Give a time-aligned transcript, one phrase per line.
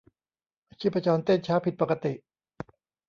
[0.79, 2.13] ชีพจรเต้นช้าผิดปกติ